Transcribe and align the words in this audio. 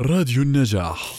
راديو 0.00 0.42
النجاح. 0.42 1.14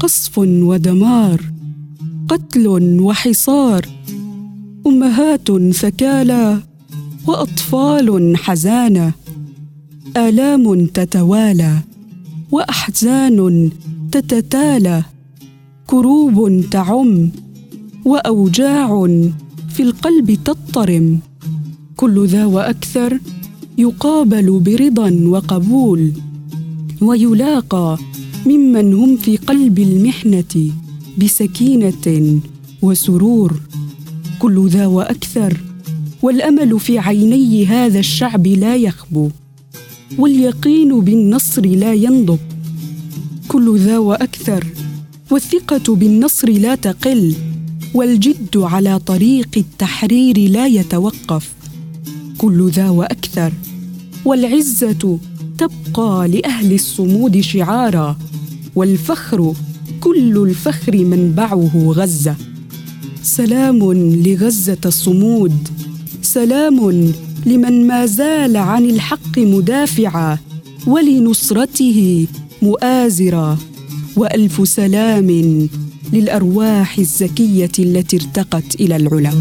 قصف 0.00 0.38
ودمار 0.38 1.40
قتل 2.28 2.68
وحصار 3.00 3.86
أمهات 4.86 5.52
ثكالى 5.72 6.62
وأطفال 7.26 8.36
حزانه 8.36 9.12
آلام 10.16 10.86
تتوالى 10.86 11.78
وأحزان 12.50 13.70
تتتالى 14.12 15.04
كروب 15.86 16.64
تعم 16.70 17.30
وأوجاع 18.04 19.06
في 19.68 19.82
القلب 19.82 20.38
تضطرم. 20.44 21.18
كل 21.96 22.26
ذا 22.26 22.44
وأكثر 22.44 23.18
يقابل 23.78 24.60
برضا 24.60 25.10
وقبول 25.24 26.12
ويلاقى 27.00 27.98
ممن 28.46 28.94
هم 28.94 29.16
في 29.16 29.36
قلب 29.36 29.78
المحنة 29.78 30.70
بسكينة 31.18 32.40
وسرور. 32.82 33.60
كل 34.38 34.68
ذا 34.68 34.86
وأكثر 34.86 35.60
والأمل 36.22 36.80
في 36.80 36.98
عيني 36.98 37.66
هذا 37.66 37.98
الشعب 37.98 38.46
لا 38.46 38.76
يخبو 38.76 39.30
واليقين 40.18 41.00
بالنصر 41.00 41.66
لا 41.66 41.94
ينضب. 41.94 42.38
كل 43.48 43.78
ذا 43.78 43.98
وأكثر 43.98 44.66
والثقة 45.30 45.94
بالنصر 45.94 46.50
لا 46.50 46.74
تقل. 46.74 47.34
والجد 47.94 48.56
على 48.56 48.98
طريق 48.98 49.48
التحرير 49.56 50.38
لا 50.38 50.66
يتوقف. 50.66 51.52
كل 52.38 52.70
ذا 52.70 52.88
وأكثر. 52.88 53.52
والعزة 54.24 55.18
تبقى 55.58 56.28
لأهل 56.28 56.74
الصمود 56.74 57.40
شعارا. 57.40 58.16
والفخر 58.76 59.54
كل 60.00 60.36
الفخر 60.36 60.96
منبعه 60.96 61.92
غزة. 61.96 62.36
سلام 63.22 63.92
لغزة 64.26 64.78
الصمود. 64.86 65.68
سلام 66.22 67.12
لمن 67.46 67.86
ما 67.86 68.06
زال 68.06 68.56
عن 68.56 68.84
الحق 68.84 69.38
مدافعا. 69.38 70.38
ولنصرته 70.86 72.26
مؤازرا. 72.62 73.58
وألف 74.16 74.68
سلام 74.68 75.68
للأرواح 76.12 76.98
الزكية 76.98 77.70
التي 77.78 78.16
ارتقت 78.16 78.74
إلى 78.80 78.96
العلا 78.96 79.32